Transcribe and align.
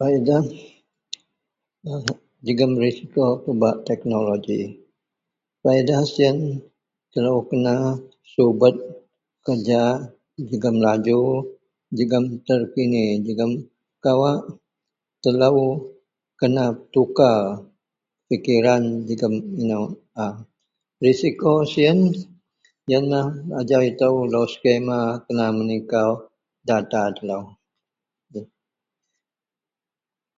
faedah 0.00 0.40
jegum 2.44 2.72
resiko 2.82 3.24
pebak 3.44 3.76
teknology, 3.88 4.60
faedah 5.62 6.02
sien 6.14 6.36
telo 7.12 7.34
kena 7.48 7.74
subet 8.32 8.76
keja 9.44 9.82
jegum 10.48 10.76
laju, 10.86 11.20
jegum 11.96 12.24
terkini 12.46 13.04
jegum 13.26 13.52
kawak 14.04 14.40
telo 15.22 15.50
kena 16.40 16.64
petukar 16.78 17.38
pikiran 18.28 18.82
jegum 19.08 19.34
ino 19.62 19.80
aa 20.24 20.34
risiko 21.04 21.52
sien 21.72 21.98
yen 22.90 23.04
lah 23.12 23.28
ajau 23.60 23.82
ito 23.90 24.08
lo 24.32 24.42
scammer 24.52 25.04
kena 25.24 25.46
menikau 25.58 26.10
data 26.68 27.00
telo. 27.18 27.40